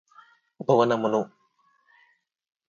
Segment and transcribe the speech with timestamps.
[0.59, 1.21] భువనమును